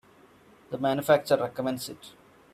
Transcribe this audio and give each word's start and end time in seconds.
The 0.71 0.79
manufacturer 0.79 1.37
recommends 1.43 1.87
it. 1.87 2.13